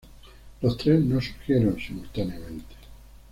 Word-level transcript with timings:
Los 0.63 0.77
tres 0.77 0.99
no 1.05 1.21
surgieron 1.21 1.77
simultáneamente. 1.79 2.73